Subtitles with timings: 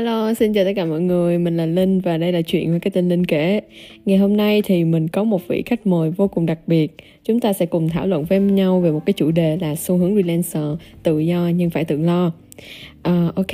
[0.00, 2.78] Hello, xin chào tất cả mọi người, mình là Linh và đây là chuyện về
[2.78, 3.60] cái tên Linh kể.
[4.04, 6.96] Ngày hôm nay thì mình có một vị khách mời vô cùng đặc biệt.
[7.24, 9.96] Chúng ta sẽ cùng thảo luận với nhau về một cái chủ đề là xu
[9.96, 12.32] hướng freelancer, tự do nhưng phải tự lo.
[13.08, 13.46] Uh, ok,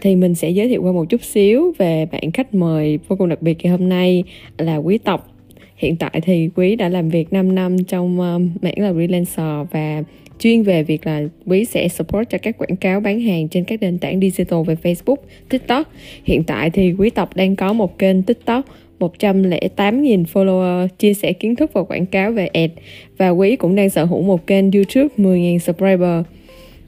[0.00, 3.28] thì mình sẽ giới thiệu qua một chút xíu về bạn khách mời vô cùng
[3.28, 4.24] đặc biệt ngày hôm nay
[4.58, 5.28] là Quý Tộc.
[5.76, 10.02] Hiện tại thì Quý đã làm việc 5 năm trong uh, mảng là freelancer và
[10.42, 13.82] chuyên về việc là Quý sẽ support cho các quảng cáo bán hàng trên các
[13.82, 15.16] nền tảng digital về Facebook,
[15.48, 15.92] TikTok.
[16.24, 18.64] Hiện tại thì Quý Tộc đang có một kênh TikTok
[18.98, 22.70] 108.000 follower chia sẻ kiến thức và quảng cáo về ad
[23.16, 26.24] và Quý cũng đang sở hữu một kênh YouTube 10.000 subscriber.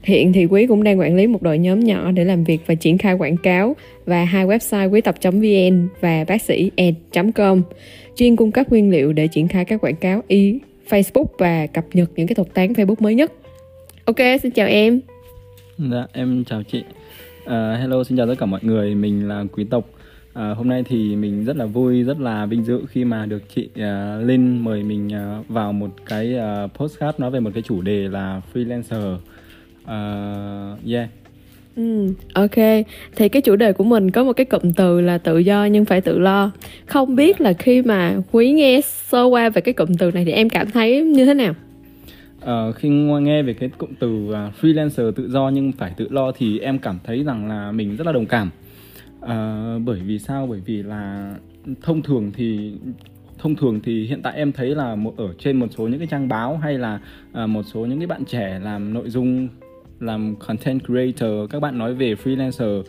[0.03, 2.75] Hiện thì Quý cũng đang quản lý một đội nhóm nhỏ để làm việc và
[2.75, 7.61] triển khai quảng cáo và hai website quý tập.vn và bác sĩ ad.com
[8.15, 11.85] chuyên cung cấp nguyên liệu để triển khai các quảng cáo y Facebook và cập
[11.93, 13.31] nhật những cái thuật toán Facebook mới nhất.
[14.05, 15.01] Ok, xin chào em.
[15.77, 16.83] Dạ, em chào chị.
[17.43, 18.95] Uh, hello, xin chào tất cả mọi người.
[18.95, 19.89] Mình là Quý Tộc.
[20.29, 23.41] Uh, hôm nay thì mình rất là vui, rất là vinh dự khi mà được
[23.55, 27.63] chị uh, Linh mời mình uh, vào một cái uh, postcard nói về một cái
[27.63, 29.15] chủ đề là freelancer.
[29.83, 31.09] Uh, yeah.
[31.75, 32.85] Ừ, ok.
[33.15, 35.85] Thì cái chủ đề của mình có một cái cụm từ là tự do nhưng
[35.85, 36.51] phải tự lo.
[36.85, 40.31] Không biết là khi mà Quý nghe sơ qua về cái cụm từ này thì
[40.31, 41.53] em cảm thấy như thế nào?
[42.45, 42.89] Uh, khi
[43.21, 46.79] nghe về cái cụm từ uh, freelancer tự do nhưng phải tự lo thì em
[46.79, 48.49] cảm thấy rằng là mình rất là đồng cảm.
[49.23, 50.47] Uh, bởi vì sao?
[50.47, 51.33] Bởi vì là
[51.81, 52.73] thông thường thì
[53.37, 56.07] thông thường thì hiện tại em thấy là một ở trên một số những cái
[56.07, 56.99] trang báo hay là
[57.43, 59.47] uh, một số những cái bạn trẻ làm nội dung
[59.99, 62.83] làm content creator các bạn nói về freelancer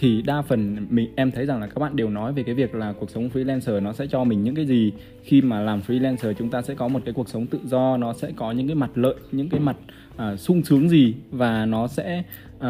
[0.00, 2.74] thì đa phần mình em thấy rằng là các bạn đều nói về cái việc
[2.74, 4.92] là cuộc sống freelancer nó sẽ cho mình những cái gì.
[5.22, 8.12] Khi mà làm freelancer chúng ta sẽ có một cái cuộc sống tự do nó
[8.12, 9.76] sẽ có những cái mặt lợi những cái mặt
[10.14, 12.22] uh, sung sướng gì và nó sẽ
[12.56, 12.62] uh,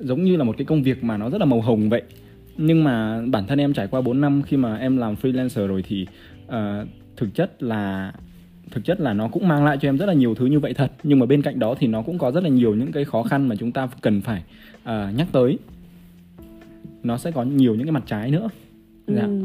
[0.00, 2.02] giống như là một cái công việc mà nó rất là màu hồng vậy.
[2.56, 5.84] Nhưng mà bản thân em trải qua 4 năm khi mà em làm freelancer rồi
[5.88, 6.06] thì
[6.46, 6.52] uh,
[7.16, 8.12] thực chất là
[8.70, 10.74] thực chất là nó cũng mang lại cho em rất là nhiều thứ như vậy
[10.74, 10.92] thật.
[11.02, 13.22] Nhưng mà bên cạnh đó thì nó cũng có rất là nhiều những cái khó
[13.22, 14.42] khăn mà chúng ta cần phải
[14.82, 15.58] uh, nhắc tới.
[17.02, 18.48] Nó sẽ có nhiều những cái mặt trái nữa.
[19.06, 19.22] Dạ.
[19.22, 19.44] ừ.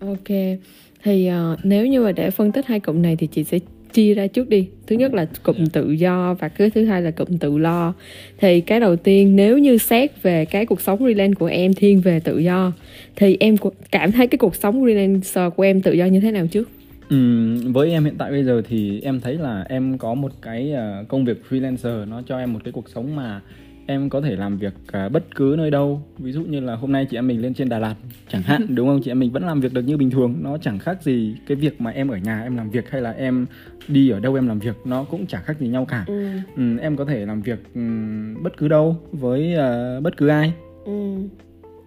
[0.00, 0.58] ok.
[1.02, 3.58] Thì uh, nếu như mà để phân tích hai cụm này thì chị sẽ
[3.92, 4.68] chia ra trước đi.
[4.86, 5.64] Thứ nhất là cụm dạ.
[5.72, 7.94] tự do và cái thứ hai là cụm tự lo.
[8.38, 12.00] Thì cái đầu tiên nếu như xét về cái cuộc sống freelance của em thiên
[12.00, 12.72] về tự do
[13.16, 13.56] thì em
[13.90, 16.68] cảm thấy cái cuộc sống freelancer của em tự do như thế nào trước
[17.12, 20.72] Ừ, với em hiện tại bây giờ thì em thấy là em có một cái
[20.72, 23.40] uh, công việc freelancer nó cho em một cái cuộc sống mà
[23.86, 24.74] em có thể làm việc
[25.06, 26.02] uh, bất cứ nơi đâu.
[26.18, 27.94] Ví dụ như là hôm nay chị em mình lên trên Đà Lạt
[28.28, 29.00] chẳng hạn đúng không?
[29.04, 30.36] Chị em mình vẫn làm việc được như bình thường.
[30.40, 33.10] Nó chẳng khác gì cái việc mà em ở nhà em làm việc hay là
[33.10, 33.46] em
[33.88, 36.04] đi ở đâu em làm việc nó cũng chẳng khác gì nhau cả.
[36.06, 36.26] Ừ.
[36.56, 40.52] Ừ, em có thể làm việc um, bất cứ đâu với uh, bất cứ ai.
[40.84, 41.14] Ừ.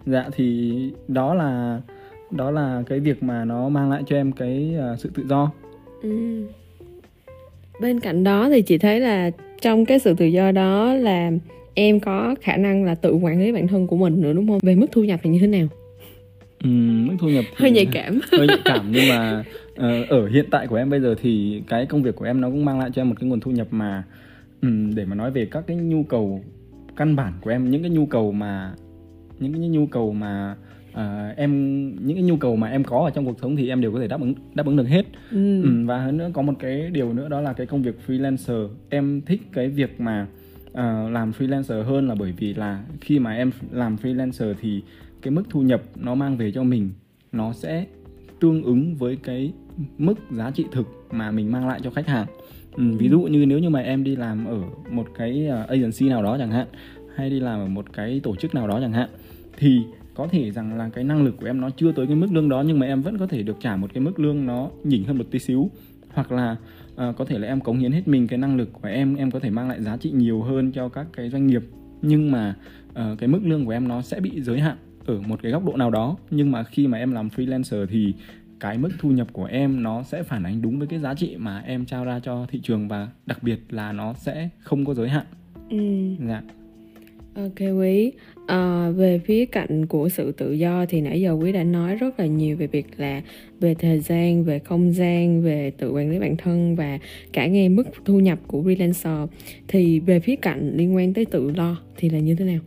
[0.06, 0.72] dạ thì
[1.08, 1.80] đó là
[2.30, 5.50] đó là cái việc mà nó mang lại cho em cái uh, sự tự do.
[6.02, 6.46] Ừ.
[7.80, 11.30] bên cạnh đó thì chị thấy là trong cái sự tự do đó là
[11.74, 14.58] em có khả năng là tự quản lý bản thân của mình nữa đúng không?
[14.62, 15.66] Về mức thu nhập thì như thế nào?
[16.62, 16.70] Ừ,
[17.08, 18.20] mức thu nhập thì hơi nhạy cảm.
[18.38, 21.86] hơi nhạy cảm nhưng mà uh, ở hiện tại của em bây giờ thì cái
[21.86, 23.66] công việc của em nó cũng mang lại cho em một cái nguồn thu nhập
[23.70, 24.04] mà
[24.62, 26.44] um, để mà nói về các cái nhu cầu
[26.96, 28.72] căn bản của em những cái nhu cầu mà
[29.38, 30.56] những cái nhu cầu mà
[31.00, 33.80] uh, em những cái nhu cầu mà em có ở trong cuộc sống thì em
[33.80, 35.02] đều có thể đáp ứng đáp ứng được hết.
[35.30, 35.62] Ừ.
[35.62, 38.68] Ừ, và hơn nữa có một cái điều nữa đó là cái công việc freelancer.
[38.88, 40.26] Em thích cái việc mà
[40.70, 40.76] uh,
[41.10, 44.82] làm freelancer hơn là bởi vì là khi mà em làm freelancer thì
[45.22, 46.90] cái mức thu nhập nó mang về cho mình
[47.32, 47.84] nó sẽ
[48.40, 49.52] tương ứng với cái
[49.98, 52.26] mức giá trị thực mà mình mang lại cho khách hàng.
[52.72, 56.08] Ừ, ví dụ như nếu như mà em đi làm ở một cái uh, agency
[56.08, 56.66] nào đó chẳng hạn
[57.14, 59.08] hay đi làm ở một cái tổ chức nào đó chẳng hạn
[59.56, 59.80] thì
[60.16, 62.48] có thể rằng là cái năng lực của em nó chưa tới cái mức lương
[62.48, 65.04] đó nhưng mà em vẫn có thể được trả một cái mức lương nó nhỉnh
[65.04, 65.70] hơn một tí xíu.
[66.12, 66.56] Hoặc là
[66.92, 69.30] uh, có thể là em cống hiến hết mình cái năng lực của em em
[69.30, 71.62] có thể mang lại giá trị nhiều hơn cho các cái doanh nghiệp.
[72.02, 72.54] Nhưng mà
[72.90, 74.76] uh, cái mức lương của em nó sẽ bị giới hạn
[75.06, 76.16] ở một cái góc độ nào đó.
[76.30, 78.14] Nhưng mà khi mà em làm freelancer thì
[78.60, 81.36] cái mức thu nhập của em nó sẽ phản ánh đúng với cái giá trị
[81.38, 84.94] mà em trao ra cho thị trường và đặc biệt là nó sẽ không có
[84.94, 85.26] giới hạn.
[85.70, 85.78] Ừ.
[86.28, 86.42] dạ.
[87.34, 88.12] Ok quý,
[88.46, 92.20] à, về phía cạnh của sự tự do thì nãy giờ quý đã nói rất
[92.20, 93.22] là nhiều về việc là
[93.60, 96.98] về thời gian, về không gian, về tự quản lý bản thân và
[97.32, 99.26] cả nghe mức thu nhập của freelancer.
[99.68, 102.60] Thì về phía cạnh liên quan tới tự lo thì là như thế nào?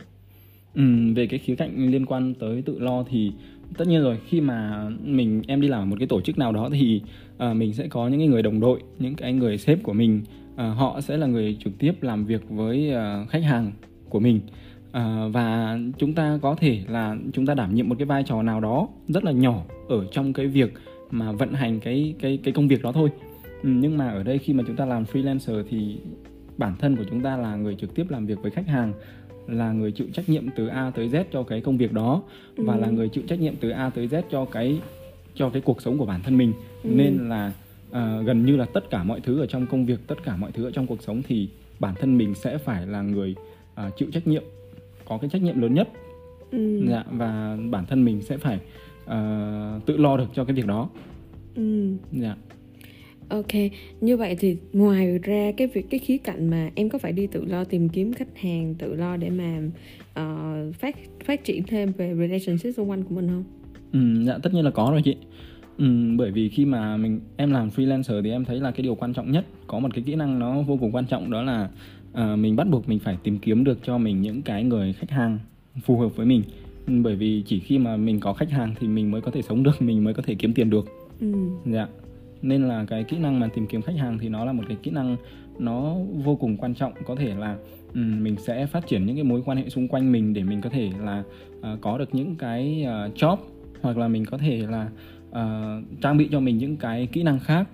[0.74, 0.82] Ừ,
[1.14, 3.32] về cái khía cạnh liên quan tới tự lo thì
[3.78, 6.52] tất nhiên rồi khi mà mình em đi làm ở một cái tổ chức nào
[6.52, 7.00] đó thì
[7.50, 10.20] uh, mình sẽ có những cái người đồng đội, những cái người sếp của mình,
[10.54, 13.72] uh, họ sẽ là người trực tiếp làm việc với uh, khách hàng
[14.08, 14.40] của mình
[14.92, 18.42] à, và chúng ta có thể là chúng ta đảm nhiệm một cái vai trò
[18.42, 20.74] nào đó rất là nhỏ ở trong cái việc
[21.10, 23.10] mà vận hành cái cái cái công việc đó thôi
[23.62, 25.96] ừ, nhưng mà ở đây khi mà chúng ta làm freelancer thì
[26.56, 28.92] bản thân của chúng ta là người trực tiếp làm việc với khách hàng
[29.46, 32.22] là người chịu trách nhiệm từ A tới Z cho cái công việc đó
[32.56, 32.64] ừ.
[32.64, 34.80] và là người chịu trách nhiệm từ A tới Z cho cái
[35.34, 36.52] cho cái cuộc sống của bản thân mình
[36.82, 36.90] ừ.
[36.94, 37.52] nên là
[37.90, 40.52] uh, gần như là tất cả mọi thứ ở trong công việc tất cả mọi
[40.52, 41.48] thứ ở trong cuộc sống thì
[41.80, 43.34] bản thân mình sẽ phải là người
[43.86, 44.42] uh, chịu trách nhiệm
[45.10, 45.88] có cái trách nhiệm lớn nhất
[46.50, 46.86] ừ.
[46.88, 48.58] dạ và bản thân mình sẽ phải
[49.04, 50.88] uh, tự lo được cho cái việc đó
[51.54, 51.96] ừ.
[52.12, 52.36] dạ
[53.28, 53.54] Ok,
[54.00, 57.26] như vậy thì ngoài ra cái việc cái khía cạnh mà em có phải đi
[57.26, 59.60] tự lo tìm kiếm khách hàng, tự lo để mà
[60.20, 63.44] uh, phát phát triển thêm về relationship xung quanh của mình không?
[63.92, 65.16] Ừ, dạ tất nhiên là có rồi chị.
[65.78, 65.86] Ừ,
[66.16, 69.12] bởi vì khi mà mình em làm freelancer thì em thấy là cái điều quan
[69.12, 71.68] trọng nhất có một cái kỹ năng nó vô cùng quan trọng đó là
[72.12, 75.10] uh, mình bắt buộc mình phải tìm kiếm được cho mình những cái người khách
[75.10, 75.38] hàng
[75.84, 76.42] phù hợp với mình.
[76.86, 79.62] Bởi vì chỉ khi mà mình có khách hàng thì mình mới có thể sống
[79.62, 80.86] được mình mới có thể kiếm tiền được.
[81.20, 81.34] Ừ.
[81.66, 81.88] dạ.
[82.42, 84.76] Nên là cái kỹ năng mà tìm kiếm khách hàng thì nó là một cái
[84.82, 85.16] kỹ năng
[85.58, 86.92] nó vô cùng quan trọng.
[87.06, 87.56] Có thể là
[87.94, 90.60] um, mình sẽ phát triển những cái mối quan hệ xung quanh mình để mình
[90.60, 91.22] có thể là
[91.58, 93.36] uh, có được những cái uh, job
[93.80, 94.90] hoặc là mình có thể là
[95.30, 97.68] uh, trang bị cho mình những cái kỹ năng khác.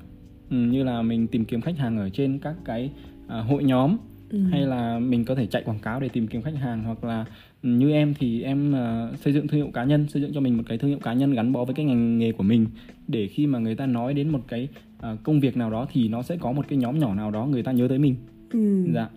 [0.50, 2.90] Um, như là mình tìm kiếm khách hàng ở trên các cái
[3.26, 3.96] uh, hội nhóm
[4.30, 4.38] ừ.
[4.50, 7.24] hay là mình có thể chạy quảng cáo để tìm kiếm khách hàng hoặc là
[7.62, 10.56] như em thì em uh, xây dựng thương hiệu cá nhân xây dựng cho mình
[10.56, 12.66] một cái thương hiệu cá nhân gắn bó với cái ngành nghề của mình
[13.08, 14.68] để khi mà người ta nói đến một cái
[14.98, 17.46] uh, công việc nào đó thì nó sẽ có một cái nhóm nhỏ nào đó
[17.46, 18.16] người ta nhớ tới mình
[18.50, 18.86] ừ.
[18.94, 19.08] dạ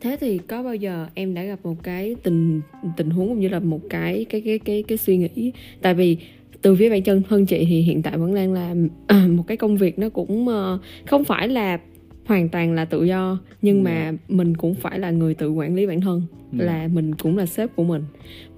[0.00, 2.60] thế thì có bao giờ em đã gặp một cái tình
[2.96, 5.52] tình huống cũng như là một cái cái cái cái cái suy nghĩ
[5.82, 6.16] tại vì
[6.62, 9.56] từ phía bản chân hơn chị thì hiện tại vẫn đang làm à, một cái
[9.56, 11.78] công việc nó cũng uh, không phải là
[12.26, 14.10] hoàn toàn là tự do nhưng mà.
[14.12, 14.18] Dạ.
[14.28, 16.22] mình cũng phải là người tự quản lý bản thân.
[16.52, 16.64] Dạ.
[16.64, 18.02] là mình cũng là sếp của mình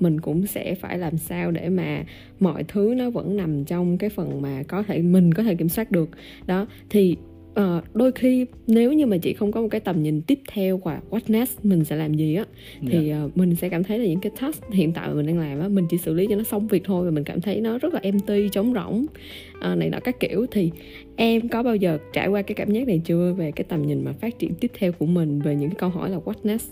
[0.01, 2.05] mình cũng sẽ phải làm sao để mà
[2.41, 5.69] mọi thứ nó vẫn nằm trong cái phần mà có thể mình có thể kiểm
[5.69, 6.11] soát được
[6.47, 7.17] đó thì
[7.51, 10.81] uh, đôi khi nếu như mà chị không có một cái tầm nhìn tiếp theo
[10.85, 12.45] và what next mình sẽ làm gì á
[12.81, 15.39] thì uh, mình sẽ cảm thấy là những cái task hiện tại mà mình đang
[15.39, 17.61] làm á mình chỉ xử lý cho nó xong việc thôi và mình cảm thấy
[17.61, 19.07] nó rất là empty trống rỗng
[19.59, 20.47] uh, này nọ các kiểu.
[20.51, 20.71] Thì
[21.17, 24.05] em có bao giờ trải qua cái cảm giác này chưa về cái tầm nhìn
[24.05, 26.71] mà phát triển tiếp theo của mình về những cái câu hỏi là what next?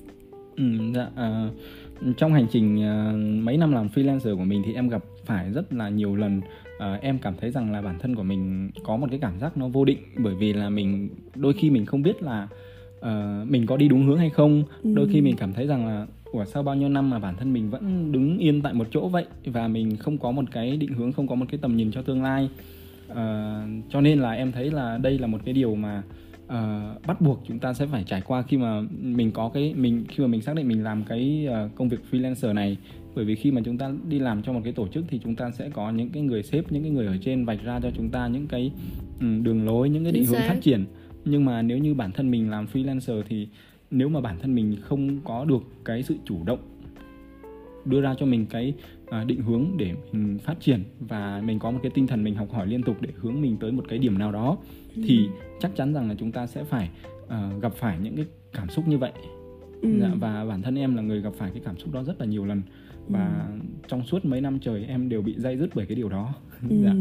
[0.57, 0.65] Ừ,
[0.95, 5.05] dạ uh, trong hành trình uh, mấy năm làm freelancer của mình thì em gặp
[5.25, 6.41] phải rất là nhiều lần
[6.77, 9.57] uh, em cảm thấy rằng là bản thân của mình có một cái cảm giác
[9.57, 12.49] nó vô định bởi vì là mình đôi khi mình không biết là
[12.99, 14.65] uh, mình có đi đúng hướng hay không.
[14.83, 14.93] Ừ.
[14.95, 17.53] đôi khi mình cảm thấy rằng là của sau bao nhiêu năm mà bản thân
[17.53, 19.27] mình vẫn đứng yên tại một chỗ vậy?
[19.45, 22.03] Và mình không có một cái định hướng không có một cái tầm nhìn cho
[22.03, 22.49] tương lai.
[23.11, 23.17] Uh,
[23.91, 26.03] cho nên là em thấy là đây là một cái điều mà
[26.47, 30.05] uh, bắt buộc chúng ta sẽ phải trải qua khi mà mình có cái mình
[30.09, 32.77] khi mà mình xác định mình làm cái uh, công việc freelancer này.
[33.15, 35.35] Bởi vì khi mà chúng ta đi làm cho một cái tổ chức thì chúng
[35.35, 37.91] ta sẽ có những cái người sếp những cái người ở trên vạch ra cho
[37.97, 38.73] chúng ta những cái
[39.21, 40.85] um, đường lối những cái định hướng phát triển.
[41.25, 43.49] Nhưng mà nếu như bản thân mình làm freelancer thì
[43.91, 46.59] nếu mà bản thân mình không có được cái sự chủ động
[47.85, 48.75] đưa ra cho mình cái
[49.27, 52.49] định hướng để mình phát triển và mình có một cái tinh thần mình học
[52.53, 54.59] hỏi liên tục để hướng mình tới một cái điểm nào đó
[54.97, 55.03] ừ.
[55.07, 55.29] thì
[55.61, 56.91] chắc chắn rằng là chúng ta sẽ phải
[57.25, 59.13] uh, gặp phải những cái cảm xúc như vậy
[59.83, 59.89] ừ.
[60.01, 62.27] dạ, và bản thân em là người gặp phải cái cảm xúc đó rất là
[62.27, 62.63] nhiều lần
[63.09, 63.67] và ừ.
[63.89, 66.35] trong suốt mấy năm trời em đều bị dây dứt bởi cái điều đó
[66.71, 66.77] ừ.
[66.85, 66.95] dạ.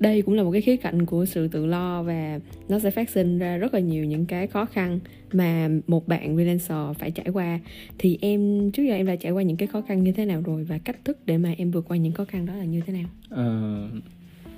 [0.00, 3.10] đây cũng là một cái khía cạnh của sự tự lo và nó sẽ phát
[3.10, 5.00] sinh ra rất là nhiều những cái khó khăn
[5.32, 7.60] mà một bạn freelancer phải trải qua
[7.98, 10.42] thì em trước giờ em đã trải qua những cái khó khăn như thế nào
[10.46, 12.80] rồi và cách thức để mà em vượt qua những khó khăn đó là như
[12.86, 13.88] thế nào ờ,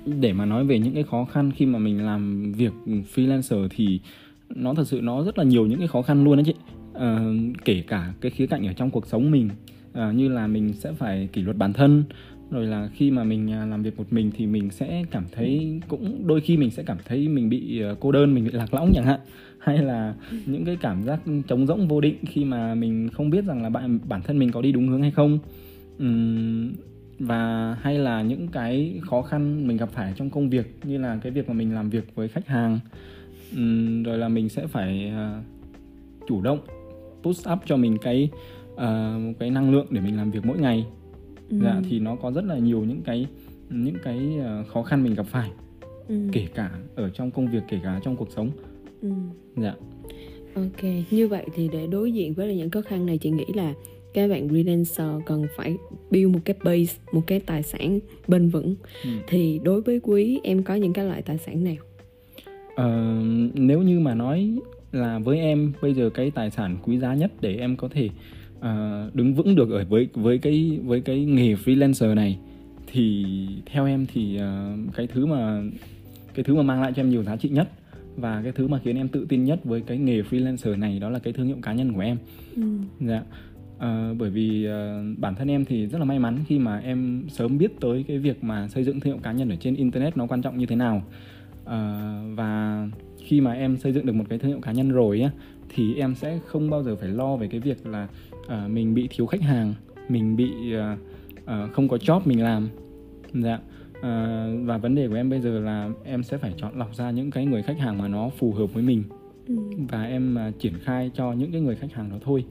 [0.05, 2.73] để mà nói về những cái khó khăn khi mà mình làm việc
[3.15, 3.99] freelancer thì
[4.49, 6.53] nó thật sự nó rất là nhiều những cái khó khăn luôn đấy chị
[6.93, 7.33] ờ,
[7.65, 9.49] kể cả cái khía cạnh ở trong cuộc sống mình
[9.93, 12.03] à, như là mình sẽ phải kỷ luật bản thân
[12.51, 15.79] rồi là khi mà mình à, làm việc một mình thì mình sẽ cảm thấy
[15.87, 18.73] cũng đôi khi mình sẽ cảm thấy mình bị ờ, cô đơn mình bị lạc
[18.73, 19.19] lõng chẳng hạn.
[19.59, 20.15] Hay là
[20.45, 23.69] những cái cảm giác trống rỗng vô định khi mà mình không biết rằng là
[23.69, 25.39] bạn bản thân mình có đi đúng hướng hay không.
[26.03, 26.71] Uhm,
[27.19, 31.19] và hay là những cái khó khăn mình gặp phải trong công việc như là
[31.23, 32.79] cái việc mà mình làm việc với khách hàng.
[33.55, 35.43] Uhm, rồi là mình sẽ phải uh,
[36.27, 36.59] chủ động
[37.23, 38.29] push up cho mình cái
[38.73, 38.79] uh,
[39.19, 40.85] một cái năng lượng để mình làm việc mỗi ngày
[41.49, 41.57] ừ.
[41.63, 43.27] dạ thì nó có rất là nhiều những cái
[43.69, 45.51] những cái uh, khó khăn mình gặp phải
[46.07, 46.15] ừ.
[46.31, 48.51] kể cả ở trong công việc kể cả trong cuộc sống
[49.01, 49.09] ừ.
[49.57, 49.75] dạ
[50.55, 53.73] ok như vậy thì để đối diện với những khó khăn này chị nghĩ là
[54.13, 55.77] các bạn freelancer cần phải
[56.11, 59.09] build một cái base một cái tài sản bền vững ừ.
[59.27, 61.75] thì đối với quý em có những cái loại tài sản nào
[62.71, 64.59] uh, nếu như mà nói
[64.91, 68.05] là với em bây giờ cái tài sản quý giá nhất để em có thể
[68.05, 68.38] uh,
[69.13, 72.37] đứng vững được ở với với cái với cái nghề freelancer này
[72.87, 73.25] thì
[73.65, 75.61] theo em thì uh, cái thứ mà
[76.33, 77.69] cái thứ mà mang lại cho em nhiều giá trị nhất
[78.17, 81.09] và cái thứ mà khiến em tự tin nhất với cái nghề freelancer này đó
[81.09, 82.17] là cái thương hiệu cá nhân của em.
[82.55, 82.61] Ừ.
[82.99, 83.21] dạ.
[83.79, 87.23] À, bởi vì uh, bản thân em thì rất là may mắn khi mà em
[87.29, 90.17] sớm biết tới cái việc mà xây dựng thương hiệu cá nhân ở trên internet
[90.17, 91.03] nó quan trọng như thế nào.
[91.65, 92.87] À, và
[93.25, 95.31] khi mà em xây dựng được một cái thương hiệu cá nhân rồi á
[95.75, 98.07] thì em sẽ không bao giờ phải lo về cái việc là
[98.53, 99.73] uh, mình bị thiếu khách hàng
[100.09, 100.99] mình bị uh,
[101.43, 102.69] uh, không có job mình làm
[103.33, 103.59] dạ
[104.01, 107.11] à, và vấn đề của em bây giờ là em sẽ phải chọn lọc ra
[107.11, 109.03] những cái người khách hàng mà nó phù hợp với mình
[109.47, 109.55] ừ.
[109.89, 112.45] và em uh, triển khai cho những cái người khách hàng đó thôi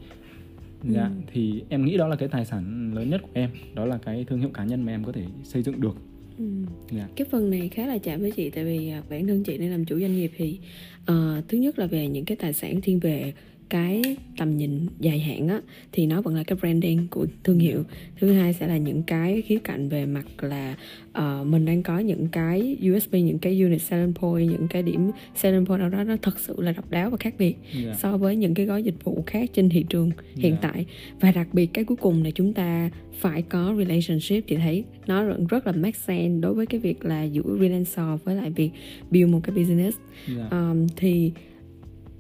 [0.85, 1.11] dạ ừ.
[1.33, 4.25] thì em nghĩ đó là cái tài sản lớn nhất của em đó là cái
[4.25, 5.97] thương hiệu cá nhân mà em có thể xây dựng được
[6.39, 6.45] Ừ.
[6.45, 6.69] Yeah.
[6.91, 7.09] Dạ.
[7.17, 9.85] cái phần này khá là chạm với chị tại vì bản thân chị đang làm
[9.85, 10.59] chủ doanh nghiệp thì
[11.03, 11.15] uh,
[11.49, 13.33] thứ nhất là về những cái tài sản thiên về
[13.71, 15.61] cái tầm nhìn dài hạn á
[15.93, 17.85] thì nó vẫn là cái branding của thương hiệu
[18.21, 20.77] thứ hai sẽ là những cái khía cạnh về mặt là
[21.19, 25.11] uh, mình đang có những cái USP những cái unit selling point những cái điểm
[25.35, 27.87] selling point nào đó nó thật sự là độc đáo và khác biệt yeah.
[27.87, 27.95] Dạ.
[27.95, 30.63] so với những cái gói dịch vụ khác trên thị trường hiện yeah.
[30.63, 30.71] Dạ.
[30.73, 30.87] tại
[31.21, 35.23] và đặc biệt cái cuối cùng là chúng ta phải có relationship thì thấy nó
[35.23, 38.71] rất là make sense đối với cái việc là giữa freelancer với lại việc
[39.11, 39.99] build một cái business
[40.37, 40.51] yeah.
[40.51, 41.33] um, thì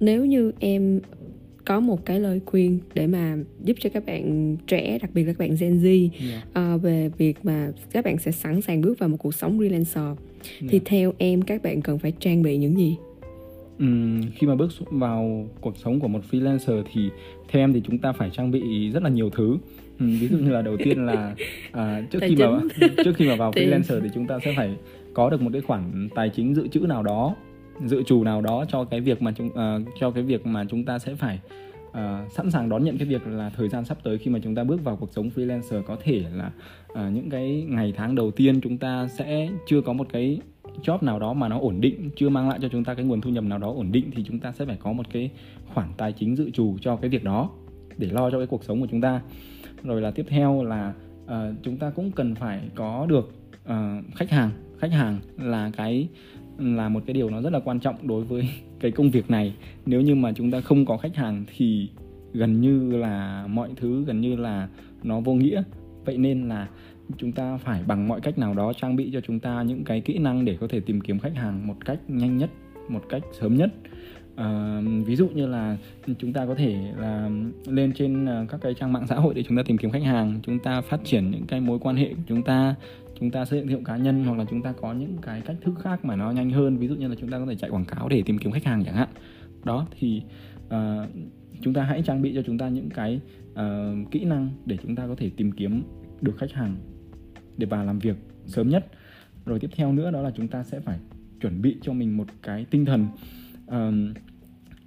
[0.00, 1.00] nếu như em
[1.68, 5.32] có một cái lời khuyên để mà giúp cho các bạn trẻ đặc biệt là
[5.32, 6.74] các bạn Gen Z yeah.
[6.74, 10.06] uh, về việc mà các bạn sẽ sẵn sàng bước vào một cuộc sống freelancer
[10.06, 10.16] yeah.
[10.68, 12.96] thì theo em các bạn cần phải trang bị những gì?
[13.82, 17.10] Uhm, khi mà bước vào cuộc sống của một freelancer thì
[17.48, 19.58] theo em thì chúng ta phải trang bị rất là nhiều thứ
[20.04, 21.34] uhm, ví dụ như là đầu tiên là
[21.72, 22.60] à, trước khi mà
[23.04, 24.76] trước khi mà vào freelancer thì chúng ta sẽ phải
[25.14, 27.34] có được một cái khoản tài chính dự trữ nào đó
[27.84, 30.84] dự trù nào đó cho cái việc mà chúng uh, cho cái việc mà chúng
[30.84, 31.40] ta sẽ phải
[31.88, 34.54] uh, sẵn sàng đón nhận cái việc là thời gian sắp tới khi mà chúng
[34.54, 35.82] ta bước vào cuộc sống freelancer.
[35.82, 36.50] Có thể là
[36.92, 40.40] uh, những cái ngày tháng đầu tiên chúng ta sẽ chưa có một cái
[40.82, 43.20] job nào đó mà nó ổn định chưa mang lại cho chúng ta cái nguồn
[43.20, 45.30] thu nhập nào đó ổn định thì chúng ta sẽ phải có một cái
[45.74, 47.50] khoản tài chính dự trù cho cái việc đó
[47.96, 49.20] để lo cho cái cuộc sống của chúng ta.
[49.82, 50.92] Rồi là tiếp theo là
[51.24, 51.30] uh,
[51.62, 53.32] chúng ta cũng cần phải có được
[53.64, 54.50] uh, khách hàng.
[54.78, 56.08] Khách hàng là cái
[56.58, 58.48] là một cái điều nó rất là quan trọng đối với
[58.80, 59.54] cái công việc này.
[59.86, 61.88] Nếu như mà chúng ta không có khách hàng thì
[62.32, 64.68] gần như là mọi thứ gần như là
[65.02, 65.62] nó vô nghĩa.
[66.04, 66.68] Vậy nên là
[67.16, 70.00] chúng ta phải bằng mọi cách nào đó trang bị cho chúng ta những cái
[70.00, 72.50] kỹ năng để có thể tìm kiếm khách hàng một cách nhanh nhất
[72.88, 73.70] một cách sớm nhất.
[74.36, 75.76] À, ví dụ như là
[76.18, 77.30] chúng ta có thể là
[77.66, 80.02] lên trên ờ, các cái trang mạng xã hội để chúng ta tìm kiếm khách
[80.02, 82.74] hàng chúng ta phát triển những cái mối quan hệ của chúng ta
[83.20, 85.40] chúng ta xây dựng thương hiệu cá nhân hoặc là chúng ta có những cái
[85.40, 86.76] cách thức khác mà nó nhanh hơn.
[86.78, 88.64] Ví dụ như là chúng ta có thể chạy quảng cáo để tìm kiếm khách
[88.64, 89.08] hàng chẳng hạn.
[89.64, 90.22] Đó thì
[90.66, 90.72] uh,
[91.60, 93.20] chúng ta hãy trang bị cho chúng ta những cái
[93.52, 95.82] uh, kỹ năng để chúng ta có thể tìm kiếm
[96.20, 96.76] được khách hàng
[97.56, 98.86] để vào làm việc sớm nhất.
[99.46, 100.98] Rồi tiếp theo nữa đó là chúng ta sẽ phải
[101.40, 103.06] chuẩn bị cho mình một cái tinh thần.
[103.66, 104.16] Uh,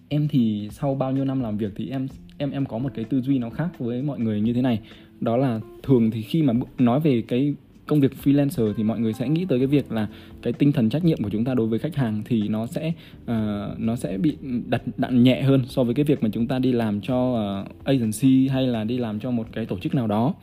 [0.10, 2.08] em thì sau bao nhiêu năm làm việc thì em
[2.38, 4.82] em em có một cái tư duy nó khác với mọi người như thế này.
[5.20, 7.56] Đó là thường thì khi mà nói về cái
[7.92, 10.08] công việc freelancer thì mọi người sẽ nghĩ tới cái việc là
[10.42, 12.94] cái tinh thần trách nhiệm của chúng ta đối với khách hàng thì nó sẽ
[13.24, 16.60] uh, nó sẽ bị đặt đạn nhẹ hơn so với cái việc mà chúng ta
[16.60, 17.18] đi làm cho
[17.62, 20.34] uh, agency hay là đi làm cho một cái tổ chức nào đó.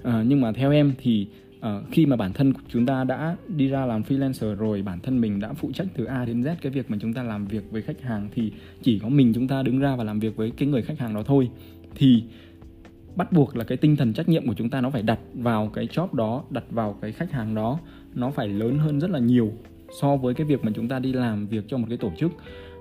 [0.00, 1.26] Uh, nhưng mà theo em thì
[1.58, 5.20] uh, khi mà bản thân chúng ta đã đi ra làm freelancer rồi bản thân
[5.20, 7.64] mình đã phụ trách từ A đến Z cái việc mà chúng ta làm việc
[7.70, 10.50] với khách hàng thì chỉ có mình chúng ta đứng ra và làm việc với
[10.50, 11.48] cái người khách hàng đó thôi.
[11.94, 12.22] Thì
[13.16, 15.70] bắt buộc là cái tinh thần trách nhiệm của chúng ta nó phải đặt vào
[15.74, 17.78] cái job đó đặt vào cái khách hàng đó
[18.14, 19.52] nó phải lớn hơn rất là nhiều
[20.00, 22.32] so với cái việc mà chúng ta đi làm việc cho một cái tổ chức.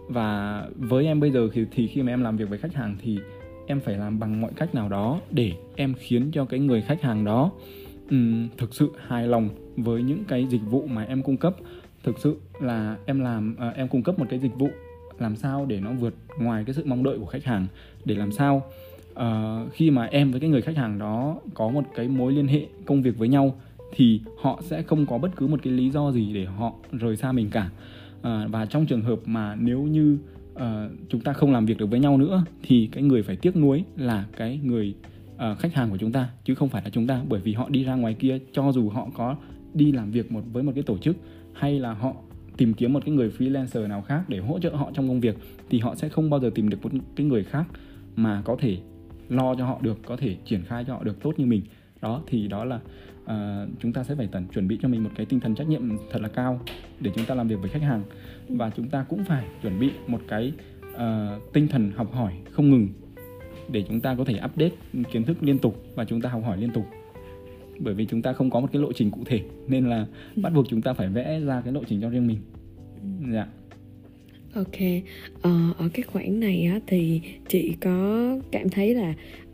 [0.07, 2.97] Và với em bây giờ thì, thì khi mà em làm việc với khách hàng
[3.01, 3.19] thì
[3.67, 7.01] em phải làm bằng mọi cách nào đó để em khiến cho cái người khách
[7.01, 7.51] hàng đó
[8.09, 11.55] um, thực sự hài lòng với những cái dịch vụ mà em cung cấp.
[12.03, 14.69] Thực sự là em làm uh, em cung cấp một cái dịch vụ
[15.19, 17.67] làm sao để nó vượt ngoài cái sự mong đợi của khách hàng
[18.05, 18.63] để làm sao
[19.12, 22.48] uh, khi mà em với cái người khách hàng đó có một cái mối liên
[22.48, 23.56] hệ công việc với nhau
[23.96, 27.15] thì họ sẽ không có bất cứ một cái lý do gì để họ rời
[27.15, 27.70] xa mình cả.
[28.20, 30.18] Uh, và trong trường hợp mà nếu như
[30.53, 30.62] uh,
[31.10, 33.84] chúng ta không làm việc được với nhau nữa thì cái người phải tiếc nuối
[33.98, 34.96] là cái người
[35.36, 37.22] uh, khách hàng của chúng ta chứ không phải là chúng ta.
[37.30, 39.36] Bởi vì họ đi ra ngoài kia cho dù họ có
[39.74, 41.15] đi làm việc một với một cái tổ chức
[41.53, 42.13] hay là họ
[42.58, 45.38] tìm kiếm một cái người freelancer nào khác để hỗ trợ họ trong công việc
[45.70, 47.65] thì họ sẽ không bao giờ tìm được một cái người khác
[48.15, 48.77] mà có thể
[49.31, 51.61] lo cho họ được có thể triển khai cho họ được tốt như mình.
[52.01, 52.79] Đó thì đó là
[53.23, 55.67] uh, chúng ta sẽ phải tận chuẩn bị cho mình một cái tinh thần trách
[55.67, 56.61] nhiệm thật là cao
[57.00, 58.03] để chúng ta làm việc với khách hàng.
[58.50, 60.53] Và chúng ta cũng phải chuẩn bị một cái
[60.93, 62.88] uh, tinh thần học hỏi không ngừng
[63.71, 66.57] để chúng ta có thể update kiến thức liên tục và chúng ta học hỏi
[66.57, 66.85] liên tục.
[67.79, 70.53] Bởi vì chúng ta không có một cái lộ trình cụ thể nên là bắt
[70.53, 72.38] buộc chúng ta phải vẽ ra cái lộ trình cho riêng mình.
[73.33, 73.47] Dạ
[74.53, 74.77] ok
[75.41, 79.13] ờ, ở cái khoảng này á thì chị có cảm thấy là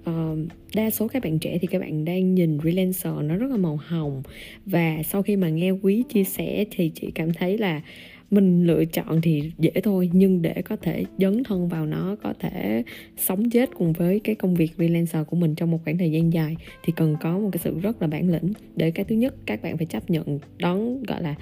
[0.10, 0.40] uh,
[0.76, 3.80] đa số các bạn trẻ thì các bạn đang nhìn freelancer nó rất là màu
[3.88, 4.24] hồng.
[4.66, 7.82] Và sau khi mà nghe quý chia sẻ thì chị cảm thấy là
[8.32, 12.34] mình lựa chọn thì dễ thôi nhưng để có thể dấn thân vào nó có
[12.40, 12.84] thể
[13.18, 16.34] sống chết cùng với cái công việc freelancer của mình trong một khoảng thời gian
[16.34, 18.54] dài thì cần có một cái sự rất là bản lĩnh.
[18.76, 21.36] Để cái thứ nhất các bạn phải chấp nhận đón gọi là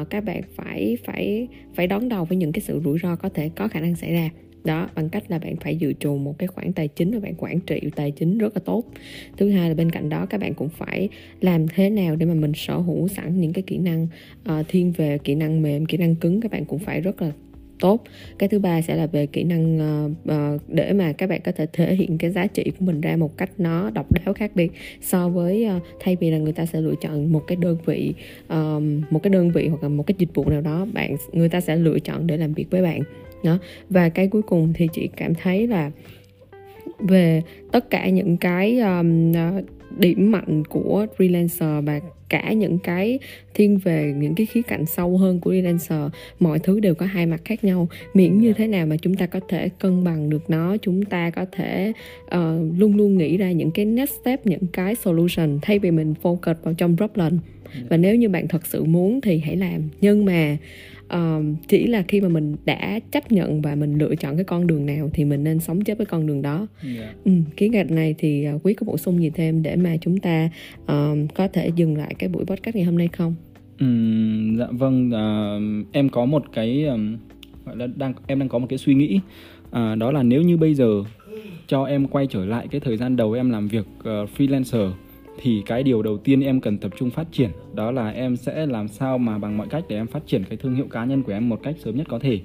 [0.00, 3.28] uh, các bạn phải phải phải đón đầu với những cái sự rủi ro có
[3.28, 4.30] thể có khả năng xảy ra
[4.64, 7.34] đó bằng cách là bạn phải dự trù một cái khoản tài chính và bạn
[7.38, 8.84] quản trị tài chính rất là tốt.
[9.36, 11.08] Thứ hai là bên cạnh đó các bạn cũng phải
[11.40, 14.06] làm thế nào để mà mình sở hữu sẵn những cái kỹ năng
[14.50, 17.32] uh, thiên về kỹ năng mềm kỹ năng cứng các bạn cũng phải rất là
[17.80, 18.04] tốt.
[18.38, 21.52] Cái thứ ba sẽ là về kỹ năng uh, uh, để mà các bạn có
[21.52, 24.50] thể thể hiện cái giá trị của mình ra một cách nó độc đáo khác
[24.54, 27.78] biệt so với uh, thay vì là người ta sẽ lựa chọn một cái đơn
[27.86, 28.14] vị
[28.44, 31.48] uh, một cái đơn vị hoặc là một cái dịch vụ nào đó bạn người
[31.48, 33.00] ta sẽ lựa chọn để làm việc với bạn
[33.44, 33.58] đó.
[33.90, 35.90] Và cái cuối cùng thì chị cảm thấy là
[36.98, 37.42] về
[37.72, 39.32] tất cả những cái um,
[39.98, 43.18] điểm mạnh của freelancer và cả những cái
[43.54, 47.26] thiên về những cái khía cạnh sâu hơn của freelancer mọi thứ đều có hai
[47.26, 47.88] mặt khác nhau.
[48.14, 51.30] Miễn như thế nào mà chúng ta có thể cân bằng được nó chúng ta
[51.30, 51.92] có thể
[52.24, 52.30] uh,
[52.78, 56.54] luôn luôn nghĩ ra những cái next step những cái solution thay vì mình focus
[56.62, 57.38] vào trong problem.
[57.88, 59.82] Và nếu như bạn thật sự muốn thì hãy làm.
[60.00, 60.56] Nhưng mà
[61.14, 64.66] uh, chỉ là khi mà mình đã chấp nhận và mình lựa chọn cái con
[64.66, 67.16] đường nào thì mình nên sống chết với con đường đó yeah.
[67.24, 70.18] Ừ, kiến gạch này thì uh, quý có bổ sung gì thêm để mà chúng
[70.18, 70.50] ta
[70.82, 73.34] uh, có thể dừng lại cái buổi podcast ngày hôm nay không
[73.78, 73.86] ừ,
[74.58, 77.16] dạ vâng uh, em có một cái um,
[77.64, 79.20] gọi là đang em đang có một cái suy nghĩ
[79.66, 81.02] uh, đó là nếu như bây giờ
[81.66, 84.90] cho em quay trở lại cái thời gian đầu em làm việc uh, freelancer
[85.40, 88.66] thì cái điều đầu tiên em cần tập trung phát triển đó là em sẽ
[88.66, 91.22] làm sao mà bằng mọi cách để em phát triển cái thương hiệu cá nhân
[91.22, 92.40] của em một cách sớm nhất có thể.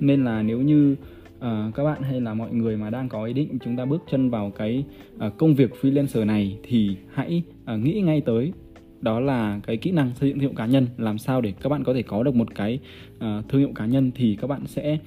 [0.00, 0.96] Nên là nếu như
[1.38, 4.02] uh, các bạn hay là mọi người mà đang có ý định chúng ta bước
[4.10, 4.84] chân vào cái
[5.26, 7.42] uh, công việc freelancer này thì hãy
[7.74, 8.52] uh, nghĩ ngay tới
[9.00, 11.68] đó là cái kỹ năng xây dựng thương hiệu cá nhân làm sao để các
[11.68, 12.78] bạn có thể có được một cái
[13.16, 14.98] uh, thương hiệu cá nhân thì các bạn sẽ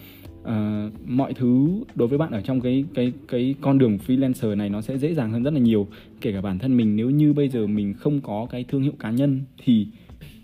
[0.41, 4.69] uh, mọi thứ đối với bạn ở trong cái cái cái con đường freelancer này
[4.69, 5.87] nó sẽ dễ dàng hơn rất là nhiều
[6.21, 8.93] kể cả bản thân mình nếu như bây giờ mình không có cái thương hiệu
[8.99, 9.87] cá nhân thì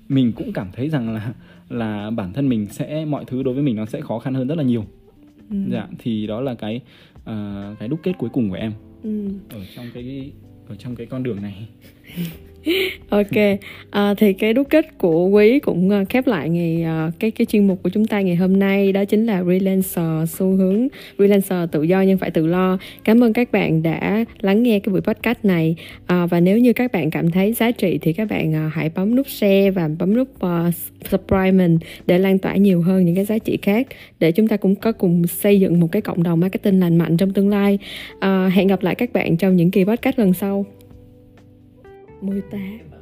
[0.09, 1.33] mình cũng cảm thấy rằng là
[1.69, 4.47] là bản thân mình sẽ mọi thứ đối với mình nó sẽ khó khăn hơn
[4.47, 4.85] rất là nhiều
[5.49, 5.57] ừ.
[5.71, 6.81] dạ thì đó là cái
[7.17, 8.71] uh, cái đúc kết cuối cùng của em
[9.03, 9.27] ừ.
[9.49, 10.31] ở trong cái
[10.69, 11.67] ở trong cái con đường này
[13.09, 13.59] ok.
[13.89, 17.45] À, thì cái đúc kết của quý cũng à, khép lại ngày à, cái cái
[17.45, 21.67] chuyên mục của chúng ta ngày hôm nay đó chính là freelancer xu hướng freelancer
[21.67, 22.77] tự do nhưng phải tự lo.
[23.03, 25.75] Cảm ơn các bạn đã lắng nghe cái buổi podcast này.
[26.05, 28.91] À, và nếu như các bạn cảm thấy giá trị thì các bạn à, hãy
[28.95, 30.73] bấm nút share và bấm nút uh,
[31.11, 33.87] subscribe mình để lan tỏa nhiều hơn những cái giá trị khác
[34.19, 37.17] để chúng ta cũng có cùng xây dựng một cái cộng đồng marketing lành mạnh
[37.17, 37.79] trong tương lai.
[38.19, 40.65] À, hẹn gặp lại các bạn trong những kỳ podcast lần sau.
[42.21, 42.96] 18